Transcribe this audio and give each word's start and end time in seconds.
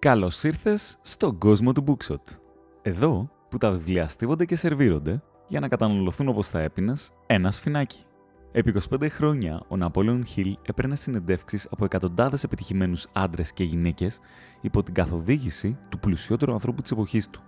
Καλώς 0.00 0.44
ήρθες 0.44 0.98
στον 1.02 1.38
κόσμο 1.38 1.72
του 1.72 1.84
Bookshot. 1.86 2.38
Εδώ 2.82 3.30
που 3.50 3.58
τα 3.58 3.70
βιβλία 3.70 4.08
στίβονται 4.08 4.44
και 4.44 4.56
σερβίρονται 4.56 5.22
για 5.48 5.60
να 5.60 5.68
καταναλωθούν 5.68 6.28
όπως 6.28 6.48
θα 6.48 6.60
έπινες 6.60 7.12
ένα 7.26 7.50
σφινάκι. 7.50 8.04
Επί 8.52 8.74
25 8.90 9.08
χρόνια, 9.08 9.62
ο 9.68 9.76
Ναπόλεον 9.76 10.24
Χιλ 10.26 10.56
έπαιρνε 10.62 10.96
συνεντεύξεις 10.96 11.68
από 11.70 11.84
εκατοντάδες 11.84 12.44
επιτυχημένους 12.44 13.06
άντρες 13.12 13.52
και 13.52 13.64
γυναίκες 13.64 14.20
υπό 14.60 14.82
την 14.82 14.94
καθοδήγηση 14.94 15.78
του 15.88 15.98
πλουσιότερου 15.98 16.52
ανθρώπου 16.52 16.82
της 16.82 16.90
εποχής 16.90 17.28
του, 17.30 17.40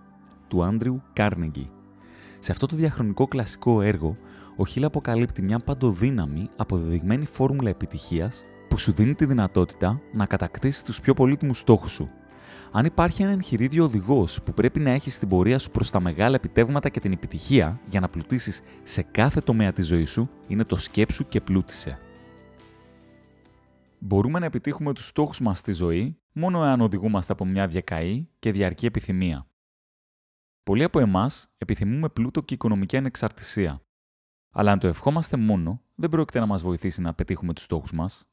του 0.47 0.63
Άντριου 0.63 1.01
Κάρνεγκη. 1.13 1.69
Σε 2.39 2.51
αυτό 2.51 2.65
το 2.65 2.75
διαχρονικό 2.75 3.27
κλασικό 3.27 3.81
έργο, 3.81 4.17
ο 4.57 4.65
Χιλ 4.65 4.83
αποκαλύπτει 4.83 5.41
μια 5.41 5.59
παντοδύναμη 5.59 6.47
αποδεδειγμένη 6.57 7.25
φόρμουλα 7.25 7.69
επιτυχίας 7.69 8.43
που 8.67 8.77
σου 8.77 8.91
δίνει 8.91 9.15
τη 9.15 9.25
δυνατότητα 9.25 10.01
να 10.13 10.25
κατακτήσεις 10.25 10.83
τους 10.83 11.01
πιο 11.01 11.13
πολύτιμους 11.13 11.59
στόχους 11.59 11.91
σου. 11.91 12.09
Αν 12.73 12.85
υπάρχει 12.85 13.21
ένα 13.21 13.31
εγχειρίδιο 13.31 13.83
οδηγός 13.83 14.41
που 14.41 14.53
πρέπει 14.53 14.79
να 14.79 14.89
έχεις 14.91 15.15
στην 15.15 15.27
πορεία 15.27 15.59
σου 15.59 15.71
προς 15.71 15.89
τα 15.89 15.99
μεγάλα 15.99 16.35
επιτεύγματα 16.35 16.89
και 16.89 16.99
την 16.99 17.11
επιτυχία 17.11 17.79
για 17.89 17.99
να 17.99 18.09
πλουτίσεις 18.09 18.61
σε 18.83 19.01
κάθε 19.01 19.41
τομέα 19.41 19.73
της 19.73 19.87
ζωής 19.87 20.09
σου, 20.09 20.29
είναι 20.47 20.63
το 20.63 20.75
σκέψου 20.75 21.25
και 21.25 21.41
πλούτισε. 21.41 21.99
Μπορούμε 23.99 24.39
να 24.39 24.45
επιτύχουμε 24.45 24.93
τους 24.93 25.07
στόχους 25.07 25.39
μας 25.39 25.57
στη 25.57 25.73
ζωή 25.73 26.17
μόνο 26.31 26.63
εάν 26.63 26.81
οδηγούμαστε 26.81 27.33
από 27.33 27.45
μια 27.45 27.67
διακαή 27.67 28.27
και 28.39 28.51
διαρκή 28.51 28.85
επιθυμία. 28.85 29.47
Πολλοί 30.63 30.83
από 30.83 30.99
εμάς 30.99 31.53
επιθυμούμε 31.57 32.09
πλούτο 32.09 32.41
και 32.41 32.53
οικονομική 32.53 32.97
ανεξαρτησία. 32.97 33.81
Αλλά 34.51 34.71
αν 34.71 34.79
το 34.79 34.87
ευχόμαστε 34.87 35.37
μόνο, 35.37 35.81
δεν 35.95 36.09
πρόκειται 36.09 36.39
να 36.39 36.45
μας 36.45 36.61
βοηθήσει 36.61 37.01
να 37.01 37.13
πετύχουμε 37.13 37.53
τους 37.53 37.63
στόχους 37.63 37.93
μας. 37.93 38.30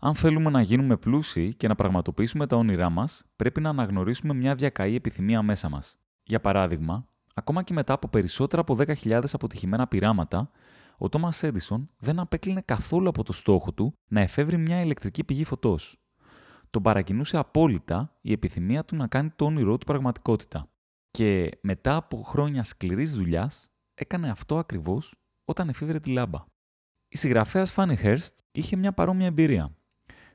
Αν 0.00 0.14
θέλουμε 0.14 0.50
να 0.50 0.60
γίνουμε 0.60 0.96
πλούσιοι 0.96 1.54
και 1.54 1.68
να 1.68 1.74
πραγματοποιήσουμε 1.74 2.46
τα 2.46 2.56
όνειρά 2.56 2.90
μας, 2.90 3.24
πρέπει 3.36 3.60
να 3.60 3.68
αναγνωρίσουμε 3.68 4.34
μια 4.34 4.54
διακαή 4.54 4.94
επιθυμία 4.94 5.42
μέσα 5.42 5.68
μας. 5.68 5.98
Για 6.22 6.40
παράδειγμα, 6.40 7.08
ακόμα 7.34 7.62
και 7.62 7.72
μετά 7.72 7.92
από 7.92 8.08
περισσότερα 8.08 8.60
από 8.60 8.76
10.000 8.78 9.22
αποτυχημένα 9.32 9.86
πειράματα, 9.86 10.50
ο 10.98 11.08
Τόμα 11.08 11.32
Έντισον 11.40 11.90
δεν 11.98 12.18
απέκλεινε 12.18 12.62
καθόλου 12.64 13.08
από 13.08 13.22
το 13.22 13.32
στόχο 13.32 13.72
του 13.72 13.94
να 14.08 14.20
εφεύρει 14.20 14.56
μια 14.56 14.80
ηλεκτρική 14.80 15.24
πηγή 15.24 15.44
φωτός. 15.44 16.00
Τον 16.70 16.82
παρακινούσε 16.82 17.36
απόλυτα 17.36 18.16
η 18.20 18.32
επιθυμία 18.32 18.84
του 18.84 18.96
να 18.96 19.06
κάνει 19.06 19.30
το 19.36 19.44
όνειρό 19.44 19.78
του 19.78 19.86
πραγματικότητα. 19.86 20.68
Και 21.10 21.58
μετά 21.60 21.96
από 21.96 22.22
χρόνια 22.22 22.64
σκληρής 22.64 23.12
δουλειάς, 23.12 23.70
έκανε 23.94 24.30
αυτό 24.30 24.58
ακριβώς 24.58 25.14
όταν 25.44 25.68
εφήβρε 25.68 26.00
τη 26.00 26.10
λάμπα. 26.10 26.44
Η 27.08 27.16
συγγραφέας 27.16 27.72
Φάνι 27.72 27.96
Χέρστ 27.96 28.38
είχε 28.52 28.76
μια 28.76 28.92
παρόμοια 28.92 29.26
εμπειρία 29.26 29.75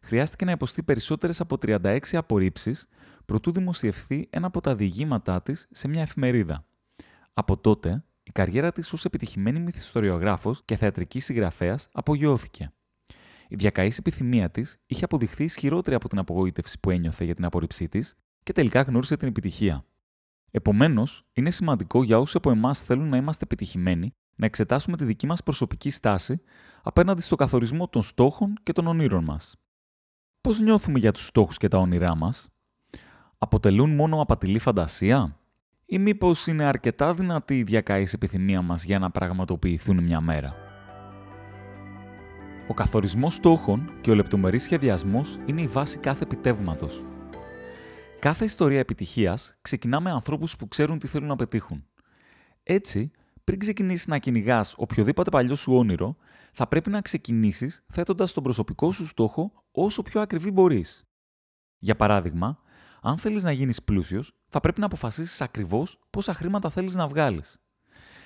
χρειάστηκε 0.02 0.46
να 0.46 0.52
υποστεί 0.52 0.84
περισσότερες 0.84 1.40
από 1.40 1.58
36 1.62 2.00
απορρίψεις 2.12 2.88
προτού 3.26 3.52
δημοσιευθεί 3.52 4.28
ένα 4.30 4.48
από 4.48 4.62
τα 4.62 4.76
διηγήματά 4.76 5.42
της 5.42 5.68
σε 5.72 5.88
μια 5.88 6.02
εφημερίδα. 6.02 6.66
Από 7.34 7.58
τότε, 7.58 8.04
η 8.24 8.32
καριέρα 8.32 8.72
της 8.72 8.94
ως 8.94 9.06
επιτυχημένη 9.06 9.60
μυθιστοριογράφος 9.60 10.62
και 10.66 10.76
θεατρικής 10.76 11.26
συγγραφέας 11.26 11.88
απογειώθηκε. 11.92 12.74
Η 13.48 13.56
διακαής 13.56 13.98
επιθυμία 13.98 14.50
της 14.50 14.78
είχε 14.86 15.04
αποδειχθεί 15.04 15.44
ισχυρότερη 15.44 15.96
από 15.96 16.10
την 16.10 16.20
απογοήτευση 16.20 16.80
που 16.80 16.90
ένιωθε 16.90 17.26
για 17.26 17.36
την 17.36 17.46
απορρίψή 17.46 17.88
της 17.88 18.16
και 18.44 18.52
τελικά 18.52 18.82
γνώρισε 18.82 19.18
την 19.18 19.28
επιτυχία. 19.28 19.86
Επομένως, 20.52 21.26
είναι 21.34 21.50
σημαντικό 21.50 22.04
για 22.04 22.20
όσου 22.20 22.38
από 22.38 22.52
εμάς 22.52 22.82
θέλουν 22.82 23.10
να 23.10 23.18
είμαστε 23.18 23.44
επιτυχημένοι 23.44 24.14
να 24.36 24.46
εξετάσουμε 24.46 24.98
τη 24.98 25.06
δική 25.06 25.28
μας 25.28 25.44
προσωπική 25.44 25.90
στάση 25.90 26.42
απέναντι 26.82 27.22
στο 27.22 27.36
καθορισμό 27.36 27.88
των 27.88 28.04
στόχων 28.04 28.54
και 28.64 28.72
των 28.72 28.88
ονείρων 28.88 29.24
μας 29.24 29.56
πώς 30.42 30.60
νιώθουμε 30.60 31.00
για 31.00 31.12
τους 31.12 31.26
στόχους 31.26 31.58
και 31.58 31.68
τα 31.68 31.78
όνειρά 31.78 32.16
μας; 32.16 32.50
Αποτελούν 33.38 33.96
μόνο 33.96 34.22
απατηλή 34.22 34.60
φαντασία; 34.60 35.36
Ή 35.86 36.00
μήπως 36.00 36.48
είναι 36.48 36.64
αρκετά 36.64 37.14
δυνατή 37.14 37.58
η 37.58 37.64
διακαής 37.64 38.14
επιθυμία 38.14 38.62
μας 38.62 38.84
για 38.84 39.00
να 39.00 39.12
πραγματοποιηθούν 39.12 40.04
μια 40.04 40.22
μέρα; 40.22 40.56
Ο 42.68 42.74
καθορισμός 42.74 43.34
στόχων 43.34 43.92
και 44.02 44.12
ο 44.12 44.16
λεπτομερής 44.16 44.64
σχεδιασμός 44.64 45.38
είναι 45.46 45.62
η 45.62 45.68
βάση 45.68 45.98
κάθε 45.98 46.24
επιτεύγματος. 46.24 47.06
Κάθε 48.20 48.46
ιστορία 48.46 48.80
επιτυχίας 48.80 49.58
ξεκινά 49.62 50.00
με 50.00 50.12
ανθρώπους 50.12 50.56
που 50.56 50.68
ξέρουν 50.68 51.00
τι 51.00 51.08
θέλουν 51.08 51.28
να 51.28 51.36
πετύχουν. 51.36 51.86
Έτσι, 52.64 53.12
πριν 53.44 53.60
ξεκινήσεις 53.60 54.08
να 54.08 54.18
κυνηγάς 54.18 54.74
οποιοδήποτε 54.78 55.30
παλιό 55.30 55.56
σου 55.56 55.74
όνειρο, 55.74 56.16
θα 56.54 56.68
πρέπει 56.68 56.90
να 56.90 57.02
ξεκινήσεις 57.02 57.84
θέτοντας 57.88 58.34
τον 58.34 58.44
προσωπικό 58.44 58.92
σου 58.92 59.08
στόχο 59.08 59.61
όσο 59.72 60.02
πιο 60.02 60.22
ακριβή 60.22 60.52
μπορείς. 60.52 61.04
Για 61.78 61.96
παράδειγμα, 61.96 62.60
αν 63.02 63.18
θέλεις 63.18 63.44
να 63.44 63.52
γίνεις 63.52 63.84
πλούσιος, 63.84 64.34
θα 64.50 64.60
πρέπει 64.60 64.80
να 64.80 64.86
αποφασίσεις 64.86 65.42
ακριβώς 65.42 66.00
πόσα 66.10 66.34
χρήματα 66.34 66.70
θέλεις 66.70 66.96
να 66.96 67.08
βγάλεις. 67.08 67.62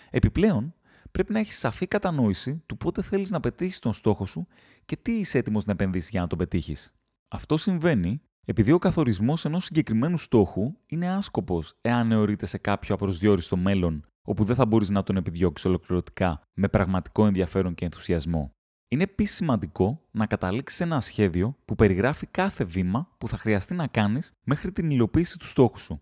Επιπλέον, 0.09 0.73
πρέπει 1.11 1.33
να 1.33 1.39
έχεις 1.39 1.57
σαφή 1.57 1.87
κατανόηση 1.87 2.63
του 2.65 2.77
πότε 2.77 3.01
θέλεις 3.01 3.31
να 3.31 3.39
πετύχεις 3.39 3.79
τον 3.79 3.93
στόχο 3.93 4.25
σου 4.25 4.47
και 4.85 4.95
τι 4.95 5.11
είσαι 5.11 5.37
έτοιμος 5.37 5.65
να 5.65 5.71
επενδύσεις 5.71 6.09
για 6.09 6.21
να 6.21 6.27
τον 6.27 6.37
πετύχεις. 6.37 6.93
Αυτό 7.27 7.57
συμβαίνει 7.57 8.21
επειδή 8.45 8.71
ο 8.71 8.79
καθορισμός 8.79 9.45
ενός 9.45 9.63
συγκεκριμένου 9.63 10.17
στόχου 10.17 10.73
είναι 10.85 11.09
άσκοπος 11.09 11.77
εάν 11.81 12.11
αιωρείται 12.11 12.45
σε 12.45 12.57
κάποιο 12.57 12.95
απροσδιόριστο 12.95 13.57
μέλλον 13.57 14.05
όπου 14.21 14.43
δεν 14.43 14.55
θα 14.55 14.65
μπορείς 14.65 14.89
να 14.89 15.03
τον 15.03 15.17
επιδιώξεις 15.17 15.65
ολοκληρωτικά 15.65 16.41
με 16.53 16.67
πραγματικό 16.67 17.25
ενδιαφέρον 17.25 17.73
και 17.73 17.85
ενθουσιασμό. 17.85 18.54
Είναι 18.87 19.03
επίσης 19.03 19.35
σημαντικό 19.35 20.07
να 20.11 20.25
καταλήξεις 20.25 20.79
ένα 20.79 21.01
σχέδιο 21.01 21.57
που 21.65 21.75
περιγράφει 21.75 22.25
κάθε 22.25 22.63
βήμα 22.63 23.15
που 23.17 23.27
θα 23.27 23.37
χρειαστεί 23.37 23.73
να 23.73 23.87
κάνεις 23.87 24.33
μέχρι 24.43 24.71
την 24.71 24.89
υλοποίηση 24.89 25.37
του 25.37 25.47
στόχου 25.47 25.79
σου. 25.79 26.01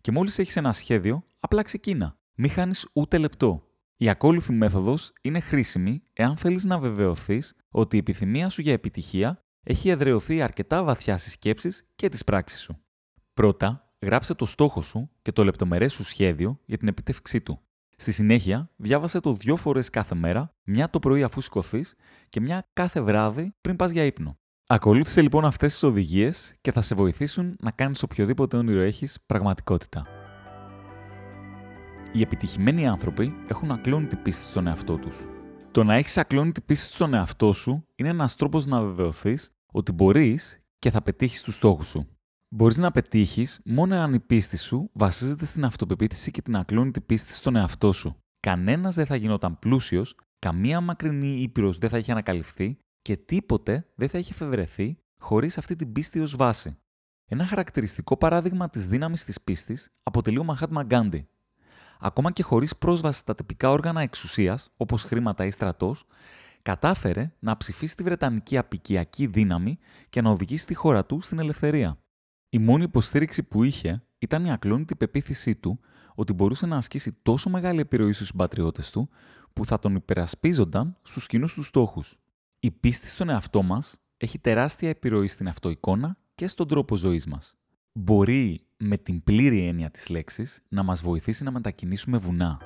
Και 0.00 0.12
μόλις 0.12 0.38
έχεις 0.38 0.56
ένα 0.56 0.72
σχέδιο, 0.72 1.24
απλά 1.40 1.62
ξεκίνα. 1.62 2.16
Μην 2.34 2.50
χάνεις 2.50 2.88
ούτε 2.92 3.18
λεπτό. 3.18 3.66
Η 3.96 4.08
ακόλουθη 4.08 4.52
μέθοδος 4.52 5.12
είναι 5.22 5.40
χρήσιμη 5.40 6.02
εάν 6.12 6.36
θέλεις 6.36 6.64
να 6.64 6.78
βεβαιωθείς 6.78 7.54
ότι 7.70 7.96
η 7.96 7.98
επιθυμία 7.98 8.48
σου 8.48 8.60
για 8.60 8.72
επιτυχία 8.72 9.42
έχει 9.62 9.88
εδρεωθεί 9.88 10.42
αρκετά 10.42 10.84
βαθιά 10.84 11.18
στις 11.18 11.32
σκέψεις 11.32 11.86
και 11.94 12.08
τις 12.08 12.24
πράξεις 12.24 12.60
σου. 12.60 12.84
Πρώτα, 13.34 13.94
γράψε 14.00 14.34
το 14.34 14.46
στόχο 14.46 14.82
σου 14.82 15.10
και 15.22 15.32
το 15.32 15.44
λεπτομερές 15.44 15.92
σου 15.92 16.04
σχέδιο 16.04 16.60
για 16.64 16.78
την 16.78 16.88
επίτευξή 16.88 17.40
του. 17.40 17.60
Στη 18.02 18.12
συνέχεια, 18.12 18.70
διάβασε 18.76 19.20
το 19.20 19.32
δύο 19.32 19.56
φορές 19.56 19.90
κάθε 19.90 20.14
μέρα, 20.14 20.54
μια 20.64 20.90
το 20.90 20.98
πρωί 20.98 21.22
αφού 21.22 21.40
σηκωθείς 21.40 21.94
και 22.28 22.40
μια 22.40 22.68
κάθε 22.72 23.00
βράδυ 23.00 23.54
πριν 23.60 23.76
πας 23.76 23.90
για 23.90 24.04
ύπνο. 24.04 24.38
Ακολούθησε 24.66 25.22
λοιπόν 25.22 25.44
αυτές 25.44 25.72
τις 25.72 25.82
οδηγίες 25.82 26.54
και 26.60 26.72
θα 26.72 26.80
σε 26.80 26.94
βοηθήσουν 26.94 27.56
να 27.60 27.70
κάνεις 27.70 28.02
οποιοδήποτε 28.02 28.56
όνειρο 28.56 28.80
έχεις 28.80 29.18
πραγματικότητα. 29.26 30.06
Οι 32.12 32.20
επιτυχημένοι 32.20 32.88
άνθρωποι 32.88 33.34
έχουν 33.48 33.70
ακλόνητη 33.70 34.16
πίστη 34.16 34.42
στον 34.42 34.66
εαυτό 34.66 34.94
τους. 34.94 35.16
Το 35.70 35.84
να 35.84 35.94
έχεις 35.94 36.18
ακλόνητη 36.18 36.60
πίστη 36.60 36.92
στον 36.92 37.14
εαυτό 37.14 37.52
σου 37.52 37.86
είναι 37.94 38.08
ένας 38.08 38.36
τρόπος 38.36 38.66
να 38.66 38.82
βεβαιωθείς 38.82 39.50
ότι 39.72 39.92
μπορείς 39.92 40.62
και 40.78 40.90
θα 40.90 41.02
πετύχεις 41.02 41.42
τους 41.42 41.54
στόχους 41.54 41.88
σου. 41.88 42.11
Μπορείς 42.54 42.78
να 42.78 42.90
πετύχεις 42.90 43.60
μόνο 43.64 43.96
αν 43.96 44.14
η 44.14 44.20
πίστη 44.20 44.56
σου 44.56 44.90
βασίζεται 44.92 45.44
στην 45.44 45.64
αυτοπεποίθηση 45.64 46.30
και 46.30 46.42
την 46.42 46.56
ακλόνητη 46.56 47.00
πίστη 47.00 47.32
στον 47.32 47.56
εαυτό 47.56 47.92
σου. 47.92 48.16
Κανένας 48.40 48.94
δεν 48.94 49.06
θα 49.06 49.16
γινόταν 49.16 49.58
πλούσιος, 49.58 50.16
καμία 50.38 50.80
μακρινή 50.80 51.40
ήπειρος 51.40 51.78
δεν 51.78 51.90
θα 51.90 51.98
είχε 51.98 52.12
ανακαλυφθεί 52.12 52.78
και 53.02 53.16
τίποτε 53.16 53.86
δεν 53.94 54.08
θα 54.08 54.18
είχε 54.18 54.32
εφευρεθεί 54.32 54.98
χωρίς 55.18 55.58
αυτή 55.58 55.76
την 55.76 55.92
πίστη 55.92 56.20
ως 56.20 56.36
βάση. 56.36 56.76
Ένα 57.28 57.46
χαρακτηριστικό 57.46 58.16
παράδειγμα 58.16 58.70
της 58.70 58.86
δύναμης 58.86 59.24
της 59.24 59.40
πίστης 59.40 59.90
αποτελεί 60.02 60.38
ο 60.38 60.44
Μαχάτμα 60.44 60.82
Γκάντι. 60.82 61.28
Ακόμα 62.00 62.30
και 62.30 62.42
χωρίς 62.42 62.76
πρόσβαση 62.76 63.18
στα 63.18 63.34
τυπικά 63.34 63.70
όργανα 63.70 64.00
εξουσίας, 64.00 64.70
όπως 64.76 65.04
χρήματα 65.04 65.44
ή 65.44 65.50
στρατός, 65.50 66.04
κατάφερε 66.62 67.32
να 67.38 67.56
ψηφίσει 67.56 67.96
τη 67.96 68.02
Βρετανική 68.02 68.58
απικιακή 68.58 69.26
δύναμη 69.26 69.78
και 70.08 70.20
να 70.20 70.30
οδηγήσει 70.30 70.66
τη 70.66 70.74
χώρα 70.74 71.04
του 71.04 71.20
στην 71.20 71.38
ελευθερία. 71.38 72.01
Η 72.54 72.58
μόνη 72.58 72.82
υποστήριξη 72.82 73.42
που 73.42 73.62
είχε 73.62 74.02
ήταν 74.18 74.44
η 74.44 74.52
ακλόνητη 74.52 74.96
πεποίθησή 74.96 75.54
του 75.54 75.80
ότι 76.14 76.32
μπορούσε 76.32 76.66
να 76.66 76.76
ασκήσει 76.76 77.12
τόσο 77.22 77.50
μεγάλη 77.50 77.80
επιρροή 77.80 78.12
στους 78.12 78.26
συμπατριώτες 78.26 78.90
του 78.90 79.08
που 79.52 79.64
θα 79.64 79.78
τον 79.78 79.94
υπερασπίζονταν 79.94 80.96
στους 81.02 81.26
κοινούς 81.26 81.54
του 81.54 81.62
στόχους. 81.62 82.18
Η 82.60 82.70
πίστη 82.70 83.06
στον 83.06 83.28
εαυτό 83.28 83.62
μας 83.62 84.00
έχει 84.16 84.38
τεράστια 84.38 84.88
επιρροή 84.88 85.26
στην 85.26 85.48
αυτοεικόνα 85.48 86.16
και 86.34 86.46
στον 86.46 86.68
τρόπο 86.68 86.96
ζωής 86.96 87.26
μας. 87.26 87.54
Μπορεί 87.92 88.66
με 88.76 88.96
την 88.96 89.22
πλήρη 89.24 89.66
έννοια 89.66 89.90
της 89.90 90.08
λέξης 90.08 90.62
να 90.68 90.82
μας 90.82 91.02
βοηθήσει 91.02 91.44
να 91.44 91.50
μετακινήσουμε 91.50 92.18
βουνά. 92.18 92.58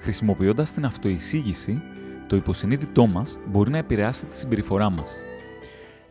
Χρησιμοποιώντας 0.00 0.72
την 0.72 0.84
αυτοεισήγηση, 0.84 1.82
το 2.26 2.36
υποσυνείδητό 2.36 3.06
μας 3.06 3.38
μπορεί 3.46 3.70
να 3.70 3.78
επηρεάσει 3.78 4.26
τη 4.26 4.36
συμπεριφορά 4.36 4.90
μας. 4.90 5.16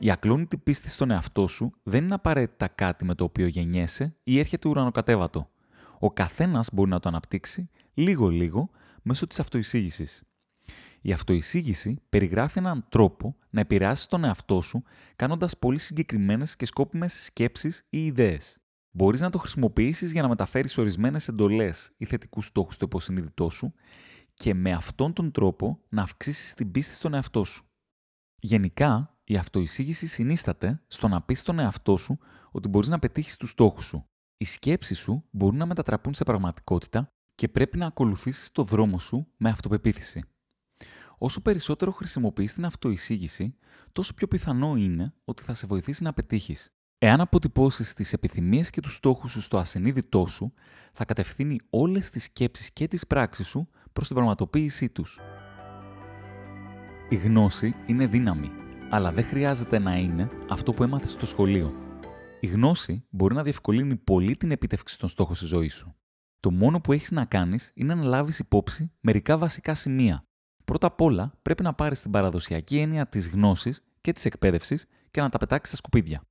Η 0.03 0.11
ακλόνητη 0.11 0.57
πίστη 0.57 0.89
στον 0.89 1.11
εαυτό 1.11 1.47
σου 1.47 1.73
δεν 1.83 2.03
είναι 2.03 2.13
απαραίτητα 2.13 2.67
κάτι 2.67 3.05
με 3.05 3.15
το 3.15 3.23
οποίο 3.23 3.47
γεννιέσαι 3.47 4.15
ή 4.23 4.39
έρχεται 4.39 4.69
ουρανοκατέβατο. 4.69 5.49
Ο 5.99 6.11
καθένας 6.11 6.69
μπορεί 6.73 6.89
να 6.89 6.99
το 6.99 7.09
αναπτύξει 7.09 7.69
λίγο-λίγο 7.93 8.69
μέσω 9.01 9.27
της 9.27 9.39
αυτοεισήγησης. 9.39 10.23
Η 11.01 11.11
αυτοεισήγηση 11.11 12.01
περιγράφει 12.09 12.59
έναν 12.59 12.85
τρόπο 12.89 13.35
να 13.49 13.59
επηρεάσεις 13.59 14.05
τον 14.05 14.23
εαυτό 14.23 14.61
σου 14.61 14.83
κάνοντας 15.15 15.57
πολύ 15.57 15.79
συγκεκριμένες 15.79 16.55
και 16.55 16.65
σκόπιμες 16.65 17.23
σκέψεις 17.23 17.85
ή 17.89 18.05
ιδέες. 18.05 18.57
Μπορείς 18.91 19.21
να 19.21 19.29
το 19.29 19.37
χρησιμοποιήσεις 19.37 20.11
για 20.11 20.21
να 20.21 20.27
μεταφέρεις 20.27 20.77
ορισμένες 20.77 21.27
εντολές 21.27 21.91
ή 21.97 22.05
θετικούς 22.05 22.45
στόχους 22.45 22.75
στο 22.75 22.85
υποσυνείδητό 22.85 23.49
σου 23.49 23.73
και 24.33 24.53
με 24.53 24.71
αυτόν 24.71 25.13
τον 25.13 25.31
τρόπο 25.31 25.79
να 25.89 26.01
αυξήσεις 26.01 26.53
την 26.53 26.71
πίστη 26.71 26.95
στον 26.95 27.13
εαυτό 27.13 27.43
σου. 27.43 27.65
Γενικά, 28.39 29.12
η 29.23 29.35
αυτοεισήγηση 29.37 30.07
συνίσταται 30.07 30.81
στο 30.87 31.07
να 31.07 31.21
πεις 31.21 31.39
στον 31.39 31.59
εαυτό 31.59 31.97
σου 31.97 32.17
ότι 32.51 32.67
μπορείς 32.67 32.89
να 32.89 32.99
πετύχεις 32.99 33.37
τους 33.37 33.49
στόχους 33.49 33.85
σου. 33.85 34.05
Οι 34.37 34.45
σκέψεις 34.45 34.99
σου 34.99 35.23
μπορούν 35.31 35.57
να 35.57 35.65
μετατραπούν 35.65 36.13
σε 36.13 36.23
πραγματικότητα 36.23 37.07
και 37.35 37.47
πρέπει 37.47 37.77
να 37.77 37.85
ακολουθήσεις 37.85 38.51
το 38.51 38.63
δρόμο 38.63 38.99
σου 38.99 39.27
με 39.37 39.49
αυτοπεποίθηση. 39.49 40.23
Όσο 41.17 41.41
περισσότερο 41.41 41.91
χρησιμοποιείς 41.91 42.53
την 42.53 42.65
αυτοεισήγηση, 42.65 43.55
τόσο 43.91 44.13
πιο 44.13 44.27
πιθανό 44.27 44.75
είναι 44.75 45.13
ότι 45.25 45.43
θα 45.43 45.53
σε 45.53 45.67
βοηθήσει 45.67 46.03
να 46.03 46.13
πετύχεις. 46.13 46.73
Εάν 46.97 47.21
αποτυπώσεις 47.21 47.93
τις 47.93 48.13
επιθυμίες 48.13 48.69
και 48.69 48.81
τους 48.81 48.95
στόχους 48.95 49.31
σου 49.31 49.41
στο 49.41 49.57
ασυνείδητό 49.57 50.25
σου, 50.25 50.53
θα 50.93 51.05
κατευθύνει 51.05 51.59
όλες 51.69 52.09
τις 52.09 52.23
σκέψεις 52.23 52.73
και 52.73 52.87
τις 52.87 53.07
πράξεις 53.07 53.47
σου 53.47 53.69
προς 53.93 54.07
την 54.07 54.15
πραγματοποίησή 54.15 54.89
τους. 54.89 55.19
Η 57.09 57.15
γνώση 57.15 57.75
είναι 57.85 58.05
δύναμη, 58.05 58.51
αλλά 58.93 59.11
δεν 59.11 59.23
χρειάζεται 59.23 59.79
να 59.79 59.95
είναι 59.95 60.29
αυτό 60.49 60.73
που 60.73 60.83
έμαθες 60.83 61.11
στο 61.11 61.25
σχολείο. 61.25 61.73
Η 62.39 62.47
γνώση 62.47 63.05
μπορεί 63.09 63.35
να 63.35 63.43
διευκολύνει 63.43 63.95
πολύ 63.95 64.35
την 64.35 64.51
επίτευξη 64.51 64.99
των 64.99 65.09
στόχων 65.09 65.35
στη 65.35 65.45
ζωή 65.45 65.67
σου. 65.67 65.95
Το 66.39 66.51
μόνο 66.51 66.81
που 66.81 66.93
έχεις 66.93 67.11
να 67.11 67.25
κάνεις 67.25 67.71
είναι 67.75 67.95
να 67.95 68.03
λάβεις 68.03 68.39
υπόψη 68.39 68.91
μερικά 68.99 69.37
βασικά 69.37 69.73
σημεία. 69.73 70.23
Πρώτα 70.65 70.87
απ' 70.87 71.01
όλα, 71.01 71.33
πρέπει 71.41 71.63
να 71.63 71.73
πάρεις 71.73 72.01
την 72.01 72.11
παραδοσιακή 72.11 72.77
έννοια 72.77 73.07
της 73.07 73.29
γνώσης 73.29 73.83
και 74.01 74.11
της 74.11 74.25
εκπαίδευσης 74.25 74.85
και 75.11 75.21
να 75.21 75.29
τα 75.29 75.37
πετάξεις 75.37 75.67
στα 75.67 75.77
σκουπίδια. 75.77 76.21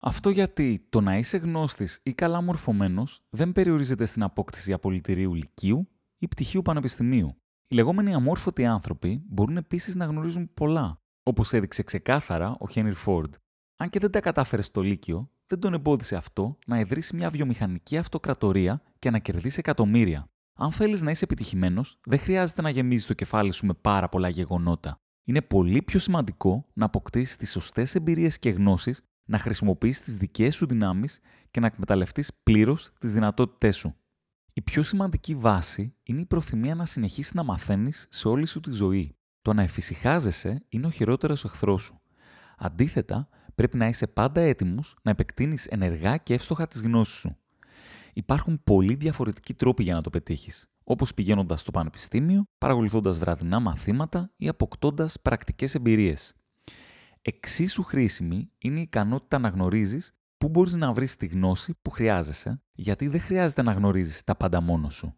Αυτό 0.00 0.30
γιατί 0.30 0.86
το 0.88 1.00
να 1.00 1.16
είσαι 1.16 1.36
γνώστης 1.36 2.00
ή 2.02 2.12
καλά 2.12 2.42
μορφωμένος 2.42 3.20
δεν 3.30 3.52
περιορίζεται 3.52 4.04
στην 4.04 4.22
απόκτηση 4.22 4.72
απολυτηρίου 4.72 5.34
λυκείου 5.34 5.88
ή 6.18 6.28
πτυχίου 6.28 6.62
πανεπιστημίου. 6.62 7.36
Οι 7.68 7.74
λεγόμενοι 7.74 8.14
αμόρφωτοι 8.14 8.66
άνθρωποι 8.66 9.22
μπορούν 9.28 9.56
επίσης 9.56 9.94
να 9.94 10.04
γνωρίζουν 10.04 10.50
πολλά, 10.54 11.00
όπως 11.28 11.52
έδειξε 11.52 11.82
ξεκάθαρα 11.82 12.56
ο 12.58 12.68
Χένρι 12.68 12.94
Φόρντ. 12.94 13.34
Αν 13.76 13.90
και 13.90 13.98
δεν 13.98 14.10
τα 14.10 14.20
κατάφερε 14.20 14.62
στο 14.62 14.80
Λύκειο, 14.80 15.30
δεν 15.46 15.58
τον 15.58 15.74
εμπόδισε 15.74 16.16
αυτό 16.16 16.58
να 16.66 16.78
ιδρύσει 16.78 17.16
μια 17.16 17.30
βιομηχανική 17.30 17.96
αυτοκρατορία 17.96 18.82
και 18.98 19.10
να 19.10 19.18
κερδίσει 19.18 19.58
εκατομμύρια. 19.58 20.30
Αν 20.58 20.72
θέλεις 20.72 21.02
να 21.02 21.10
είσαι 21.10 21.24
επιτυχημένος, 21.24 21.98
δεν 22.04 22.18
χρειάζεται 22.18 22.62
να 22.62 22.70
γεμίζεις 22.70 23.06
το 23.06 23.14
κεφάλι 23.14 23.52
σου 23.52 23.66
με 23.66 23.74
πάρα 23.74 24.08
πολλά 24.08 24.28
γεγονότα. 24.28 25.00
Είναι 25.24 25.42
πολύ 25.42 25.82
πιο 25.82 25.98
σημαντικό 25.98 26.66
να 26.72 26.84
αποκτήσεις 26.84 27.36
τις 27.36 27.50
σωστές 27.50 27.94
εμπειρίες 27.94 28.38
και 28.38 28.50
γνώσεις, 28.50 29.02
να 29.24 29.38
χρησιμοποιήσεις 29.38 30.02
τις 30.02 30.16
δικές 30.16 30.54
σου 30.54 30.66
δυνάμεις 30.66 31.20
και 31.50 31.60
να 31.60 31.66
εκμεταλλευτείς 31.66 32.30
πλήρως 32.42 32.92
τις 33.00 33.12
δυνατότητές 33.12 33.76
σου. 33.76 33.94
Η 34.52 34.62
πιο 34.62 34.82
σημαντική 34.82 35.34
βάση 35.34 35.94
είναι 36.02 36.20
η 36.20 36.26
προθυμία 36.26 36.74
να 36.74 36.84
συνεχίσεις 36.84 37.34
να 37.34 37.42
μαθαίνεις 37.42 38.06
σε 38.10 38.28
όλη 38.28 38.46
σου 38.46 38.60
τη 38.60 38.72
ζωή. 38.72 39.17
Το 39.42 39.52
να 39.52 39.62
εφησυχάζεσαι 39.62 40.64
είναι 40.68 40.86
ο 40.86 40.90
χειρότερος 40.90 41.44
εχθρός 41.44 41.82
σου. 41.82 42.00
Αντίθετα, 42.58 43.28
πρέπει 43.54 43.76
να 43.76 43.86
είσαι 43.86 44.06
πάντα 44.06 44.40
έτοιμος 44.40 44.96
να 45.02 45.10
επεκτείνεις 45.10 45.66
ενεργά 45.66 46.16
και 46.16 46.34
εύστοχα 46.34 46.66
τις 46.66 46.82
γνώσεις 46.82 47.14
σου. 47.14 47.36
Υπάρχουν 48.12 48.60
πολλοί 48.64 48.94
διαφορετικοί 48.94 49.54
τρόποι 49.54 49.82
για 49.82 49.94
να 49.94 50.00
το 50.00 50.10
πετύχεις, 50.10 50.70
όπως 50.84 51.14
πηγαίνοντας 51.14 51.60
στο 51.60 51.70
πανεπιστήμιο, 51.70 52.44
παρακολουθώντας 52.58 53.18
βραδινά 53.18 53.60
μαθήματα 53.60 54.32
ή 54.36 54.48
αποκτώντας 54.48 55.20
πρακτικές 55.20 55.74
εμπειρίες. 55.74 56.34
Εξίσου 57.22 57.82
χρήσιμη 57.82 58.50
είναι 58.58 58.78
η 58.78 58.82
ικανότητα 58.82 59.38
να 59.38 59.48
γνωρίζεις 59.48 60.12
πού 60.38 60.48
μπορείς 60.48 60.76
να 60.76 60.92
βρεις 60.92 61.16
τη 61.16 61.26
γνώση 61.26 61.74
που 61.82 61.90
χρειάζεσαι, 61.90 62.62
γιατί 62.72 63.08
δεν 63.08 63.20
χρειάζεται 63.20 63.62
να 63.62 63.72
γνωρίζεις 63.72 64.24
τα 64.24 64.36
πάντα 64.36 64.60
μόνος 64.60 64.94
σου. 64.94 65.14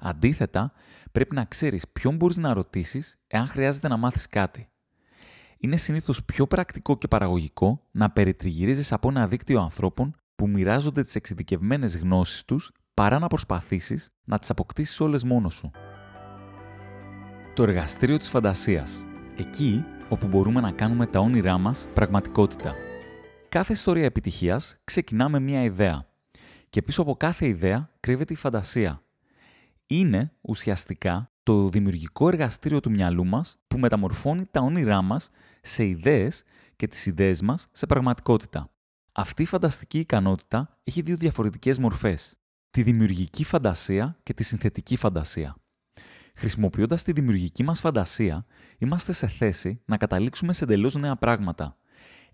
Αντίθετα, 0.00 0.72
πρέπει 1.12 1.34
να 1.34 1.44
ξέρεις 1.44 1.88
ποιον 1.88 2.16
μπορείς 2.16 2.36
να 2.36 2.52
ρωτήσεις 2.52 3.16
εάν 3.26 3.46
χρειάζεται 3.46 3.88
να 3.88 3.96
μάθεις 3.96 4.26
κάτι 4.26 4.68
είναι 5.58 5.76
συνήθως 5.76 6.24
πιο 6.24 6.46
πρακτικό 6.46 6.98
και 6.98 7.08
παραγωγικό 7.08 7.82
να 7.90 8.10
περιτριγυρίζεις 8.10 8.92
από 8.92 9.08
ένα 9.08 9.26
δίκτυο 9.26 9.60
ανθρώπων 9.60 10.16
που 10.36 10.48
μοιράζονται 10.48 11.02
τις 11.02 11.14
εξειδικευμένες 11.14 11.96
γνώσεις 11.98 12.44
τους 12.44 12.72
παρά 12.94 13.18
να 13.18 13.26
προσπαθήσεις 13.26 14.10
να 14.24 14.38
τις 14.38 14.50
αποκτήσεις 14.50 15.00
όλες 15.00 15.24
μόνος 15.24 15.54
σου. 15.54 15.70
Το 17.54 17.62
εργαστήριο 17.62 18.16
της 18.16 18.28
φαντασίας. 18.28 19.06
Εκεί 19.36 19.84
όπου 20.08 20.26
μπορούμε 20.26 20.60
να 20.60 20.70
κάνουμε 20.70 21.06
τα 21.06 21.20
όνειρά 21.20 21.58
μας 21.58 21.88
πραγματικότητα. 21.94 22.74
Κάθε 23.48 23.72
ιστορία 23.72 24.04
επιτυχίας 24.04 24.76
ξεκινά 24.84 25.28
με 25.28 25.40
μια 25.40 25.62
ιδέα. 25.62 26.06
Και 26.70 26.82
πίσω 26.82 27.02
από 27.02 27.16
κάθε 27.16 27.46
ιδέα 27.46 27.90
κρύβεται 28.00 28.32
η 28.32 28.36
φαντασία. 28.36 29.02
Είναι 29.86 30.32
ουσιαστικά 30.40 31.32
το 31.42 31.68
δημιουργικό 31.68 32.28
εργαστήριο 32.28 32.80
του 32.80 32.90
μυαλού 32.90 33.24
μας 33.24 33.58
που 33.66 33.78
μεταμορφώνει 33.78 34.46
τα 34.46 34.60
όνειρά 34.60 35.02
μας 35.02 35.30
σε 35.60 35.86
ιδέες 35.86 36.44
και 36.76 36.86
τις 36.86 37.06
ιδέες 37.06 37.42
μας 37.42 37.68
σε 37.72 37.86
πραγματικότητα. 37.86 38.70
Αυτή 39.12 39.42
η 39.42 39.46
φανταστική 39.46 39.98
ικανότητα 39.98 40.80
έχει 40.84 41.02
δύο 41.02 41.16
διαφορετικές 41.16 41.78
μορφές. 41.78 42.38
Τη 42.70 42.82
δημιουργική 42.82 43.44
φαντασία 43.44 44.18
και 44.22 44.34
τη 44.34 44.42
συνθετική 44.44 44.96
φαντασία. 44.96 45.56
Χρησιμοποιώντας 46.34 47.02
τη 47.02 47.12
δημιουργική 47.12 47.62
μας 47.62 47.80
φαντασία, 47.80 48.46
είμαστε 48.78 49.12
σε 49.12 49.28
θέση 49.28 49.82
να 49.84 49.96
καταλήξουμε 49.96 50.52
σε 50.52 50.64
εντελώς 50.64 50.94
νέα 50.94 51.16
πράγματα. 51.16 51.76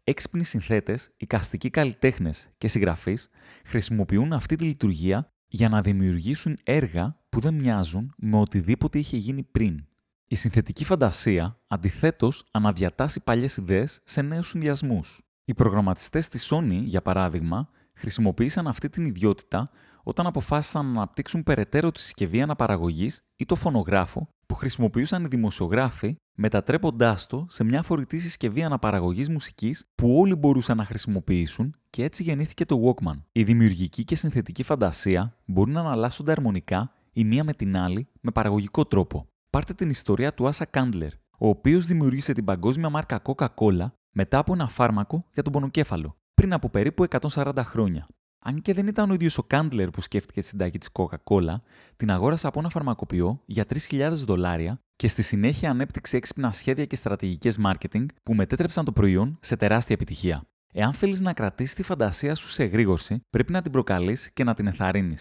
Έξυπνοι 0.04 0.44
συνθέτες, 0.44 1.10
οικαστικοί 1.16 1.70
καλλιτέχνες 1.70 2.48
και 2.58 2.68
συγγραφείς 2.68 3.28
χρησιμοποιούν 3.64 4.32
αυτή 4.32 4.56
τη 4.56 4.64
λειτουργία 4.64 5.31
για 5.54 5.68
να 5.68 5.80
δημιουργήσουν 5.80 6.58
έργα 6.62 7.16
που 7.28 7.40
δεν 7.40 7.54
μοιάζουν 7.54 8.14
με 8.16 8.38
οτιδήποτε 8.38 8.98
είχε 8.98 9.16
γίνει 9.16 9.42
πριν. 9.42 9.86
Η 10.26 10.34
συνθετική 10.34 10.84
φαντασία, 10.84 11.60
αντιθέτως, 11.66 12.44
αναδιατάσσει 12.50 13.20
παλιές 13.20 13.56
ιδέες 13.56 14.00
σε 14.04 14.22
νέους 14.22 14.48
συνδυασμούς. 14.48 15.22
Οι 15.44 15.54
προγραμματιστές 15.54 16.28
της 16.28 16.52
Sony, 16.52 16.82
για 16.82 17.02
παράδειγμα, 17.02 17.68
χρησιμοποίησαν 17.94 18.66
αυτή 18.66 18.88
την 18.88 19.04
ιδιότητα 19.04 19.70
όταν 20.02 20.26
αποφάσισαν 20.26 20.84
να 20.84 20.90
αναπτύξουν 20.90 21.42
περαιτέρω 21.42 21.90
τη 21.90 22.00
συσκευή 22.00 22.42
αναπαραγωγής 22.42 23.22
ή 23.36 23.44
το 23.44 23.54
φωνογράφο 23.54 24.28
που 24.52 24.58
χρησιμοποιούσαν 24.58 25.24
οι 25.24 25.26
δημοσιογράφοι, 25.28 26.16
μετατρέποντάς 26.34 27.26
το 27.26 27.46
σε 27.48 27.64
μια 27.64 27.82
φορητή 27.82 28.18
συσκευή 28.18 28.62
αναπαραγωγής 28.62 29.28
μουσικής 29.28 29.84
που 29.94 30.18
όλοι 30.18 30.34
μπορούσαν 30.34 30.76
να 30.76 30.84
χρησιμοποιήσουν 30.84 31.76
και 31.90 32.04
έτσι 32.04 32.22
γεννήθηκε 32.22 32.64
το 32.64 32.80
Walkman. 32.84 33.22
Η 33.32 33.42
δημιουργική 33.42 34.04
και 34.04 34.16
συνθετική 34.16 34.62
φαντασία 34.62 35.36
μπορούν 35.44 35.72
να 35.72 35.80
αναλάσσονται 35.80 36.32
αρμονικά 36.32 36.92
η 37.12 37.24
μία 37.24 37.44
με 37.44 37.52
την 37.52 37.76
άλλη 37.76 38.08
με 38.20 38.30
παραγωγικό 38.30 38.84
τρόπο. 38.84 39.26
Πάρτε 39.50 39.74
την 39.74 39.90
ιστορία 39.90 40.34
του 40.34 40.46
Άσα 40.46 40.64
Κάντλερ, 40.64 41.12
ο 41.38 41.48
οποίος 41.48 41.86
δημιούργησε 41.86 42.32
την 42.32 42.44
παγκόσμια 42.44 42.88
μάρκα 42.88 43.22
Coca-Cola 43.24 43.86
μετά 44.10 44.38
από 44.38 44.52
ένα 44.52 44.68
φάρμακο 44.68 45.24
για 45.32 45.42
τον 45.42 45.52
πονοκέφαλο, 45.52 46.16
πριν 46.34 46.52
από 46.52 46.68
περίπου 46.68 47.04
140 47.28 47.52
χρόνια. 47.58 48.06
Αν 48.44 48.62
και 48.62 48.74
δεν 48.74 48.86
ήταν 48.86 49.10
ο 49.10 49.14
ίδιος 49.14 49.38
ο 49.38 49.42
Κάντλερ 49.42 49.90
που 49.90 50.00
σκέφτηκε 50.00 50.40
τη 50.40 50.46
συνταγή 50.46 50.78
της 50.78 50.88
Coca-Cola, 50.92 51.54
την 51.96 52.10
αγόρασε 52.10 52.46
από 52.46 52.58
ένα 52.58 52.68
φαρμακοποιό 52.68 53.42
για 53.44 53.64
3.000 53.90 54.10
δολάρια 54.12 54.80
και 54.96 55.08
στη 55.08 55.22
συνέχεια 55.22 55.70
ανέπτυξε 55.70 56.16
έξυπνα 56.16 56.52
σχέδια 56.52 56.84
και 56.84 56.96
στρατηγικές 56.96 57.58
marketing 57.64 58.06
που 58.22 58.34
μετέτρεψαν 58.34 58.84
το 58.84 58.92
προϊόν 58.92 59.38
σε 59.40 59.56
τεράστια 59.56 59.94
επιτυχία. 59.94 60.42
Εάν 60.72 60.92
θέλεις 60.92 61.20
να 61.20 61.32
κρατήσεις 61.32 61.74
τη 61.74 61.82
φαντασία 61.82 62.34
σου 62.34 62.48
σε 62.48 62.62
εγρήγορση, 62.62 63.20
πρέπει 63.30 63.52
να 63.52 63.62
την 63.62 63.72
προκαλείς 63.72 64.32
και 64.32 64.44
να 64.44 64.54
την 64.54 64.66
εθαρρύνει. 64.66 65.16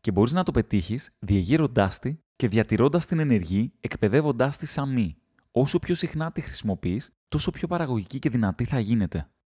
Και 0.00 0.10
μπορείς 0.10 0.32
να 0.32 0.42
το 0.42 0.50
πετύχεις 0.50 1.10
διεγείροντά 1.18 1.90
τη 2.00 2.16
και 2.36 2.48
διατηρώντας 2.48 3.06
την 3.06 3.18
ενεργή, 3.18 3.72
εκπαιδεύοντάς 3.80 4.56
τη 4.56 4.66
σαν 4.66 4.92
μη. 4.92 5.16
Όσο 5.50 5.78
πιο 5.78 5.94
συχνά 5.94 6.32
τη 6.32 6.40
χρησιμοποιείς, 6.40 7.10
τόσο 7.28 7.50
πιο 7.50 7.68
παραγωγική 7.68 8.18
και 8.18 8.30
δυνατή 8.30 8.64
θα 8.64 8.78
γίνεται. 8.78 9.28